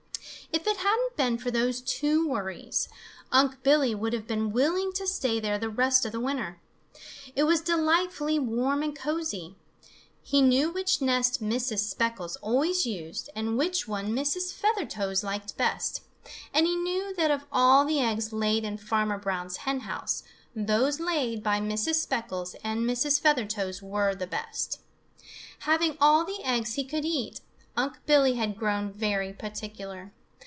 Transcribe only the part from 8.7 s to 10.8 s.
and cosy. He knew